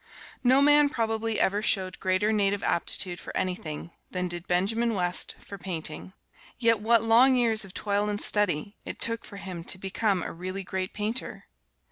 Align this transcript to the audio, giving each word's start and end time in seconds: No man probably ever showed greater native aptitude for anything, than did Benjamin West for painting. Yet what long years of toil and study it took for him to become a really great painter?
No 0.43 0.63
man 0.63 0.89
probably 0.89 1.39
ever 1.39 1.61
showed 1.61 1.99
greater 1.99 2.33
native 2.33 2.63
aptitude 2.63 3.19
for 3.19 3.37
anything, 3.37 3.91
than 4.09 4.27
did 4.27 4.47
Benjamin 4.47 4.95
West 4.95 5.35
for 5.37 5.59
painting. 5.59 6.13
Yet 6.57 6.79
what 6.79 7.03
long 7.03 7.35
years 7.35 7.63
of 7.63 7.75
toil 7.75 8.09
and 8.09 8.19
study 8.19 8.77
it 8.83 8.99
took 8.99 9.23
for 9.23 9.37
him 9.37 9.63
to 9.65 9.77
become 9.77 10.23
a 10.23 10.33
really 10.33 10.63
great 10.63 10.95
painter? 10.95 11.45